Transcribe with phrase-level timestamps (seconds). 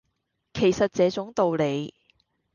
[0.55, 1.93] 其實這種道理